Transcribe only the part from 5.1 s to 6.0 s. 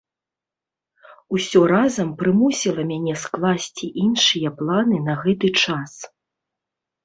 гэты час.